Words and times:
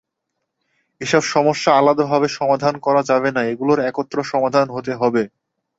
এসব 1.01 1.23
সমস্যা 1.33 1.71
আলাদাভাবে 1.79 2.27
সমাধান 2.37 2.75
করা 2.85 3.01
যাবে 3.09 3.29
না, 3.31 3.41
এগুলোর 3.51 3.79
একত্র 3.89 4.17
সমাধান 4.31 4.67
হতে 4.75 4.93
হবে। 5.01 5.23